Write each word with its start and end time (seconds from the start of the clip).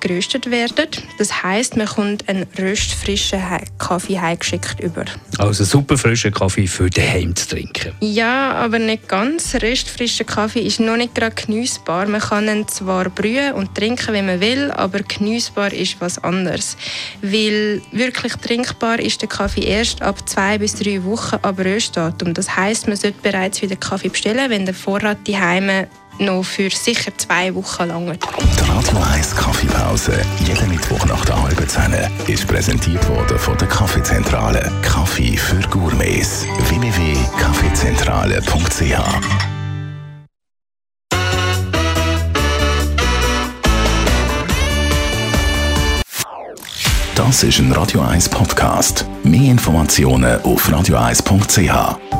geröstet 0.00 0.50
werden. 0.50 0.88
Das 1.18 1.42
heißt, 1.42 1.76
man 1.76 1.86
kommt 1.86 2.28
einen 2.28 2.46
röstfrischen 2.58 3.40
Kaffee 3.78 4.20
heimgeschickt 4.20 4.80
über. 4.80 5.04
Also 5.38 5.64
super 5.64 5.98
frischen 5.98 6.32
Kaffee 6.32 6.66
für 6.66 6.88
daheim 6.88 7.34
zu 7.34 7.48
trinken? 7.48 7.92
Ja, 8.00 8.52
aber 8.52 8.78
nicht 8.78 9.08
ganz. 9.08 9.54
Röstfrischer 9.54 10.24
Kaffee 10.24 10.60
ist 10.60 10.80
noch 10.80 10.96
nicht 10.96 11.14
gerade 11.14 11.34
genießbar. 11.34 12.06
Man 12.06 12.20
kann 12.20 12.48
ihn 12.48 12.68
zwar 12.68 13.08
brühen 13.10 13.54
und 13.54 13.74
trinken, 13.74 14.12
wenn 14.12 14.26
man 14.26 14.40
will, 14.40 14.70
aber 14.70 15.00
genießbar 15.00 15.72
ist 15.72 15.96
was 16.00 16.22
anderes. 16.22 16.76
Weil 17.22 17.82
wirklich 17.92 18.34
trinkbar 18.34 18.98
ist 18.98 19.22
der 19.22 19.28
Kaffee 19.28 19.64
erst 19.64 20.02
ab 20.02 20.28
zwei 20.28 20.58
bis 20.58 20.74
drei 20.74 21.02
Wochen 21.04 21.36
ab 21.42 21.58
Röstdatum. 21.58 22.34
Das 22.34 22.56
heißt, 22.56 22.88
man 22.88 22.96
sollte 22.96 23.18
bereits 23.22 23.62
wieder 23.62 23.76
Kaffee 23.76 24.08
bestellen, 24.08 24.50
wenn 24.50 24.64
der 24.64 24.74
Vorrat 24.74 25.18
daheim 25.26 25.86
noch 26.18 26.44
für 26.44 26.70
sicher 26.70 27.12
zwei 27.16 27.54
Wochen 27.54 27.88
lang. 27.88 28.06
Die 28.06 28.70
Radio 28.70 28.98
1 29.14 29.36
Kaffeepause, 29.36 30.20
jeden 30.44 30.68
Mittwoch 30.68 31.06
nach 31.06 31.24
der 31.24 31.42
halben 31.42 31.68
Zehn, 31.68 31.94
ist 32.26 32.46
präsentiert 32.46 33.08
worden 33.08 33.38
von 33.38 33.56
der 33.58 33.68
Kaffeezentrale. 33.68 34.70
Kaffee 34.82 35.36
für 35.36 35.60
Gourmets. 35.68 36.44
www.kaffeezentrale.ch 36.68 39.56
Das 47.16 47.42
ist 47.42 47.58
ein 47.58 47.72
Radio 47.72 48.02
1 48.02 48.28
Podcast. 48.28 49.04
Mehr 49.24 49.50
Informationen 49.50 50.40
auf 50.42 50.68
radio1.ch. 50.68 52.15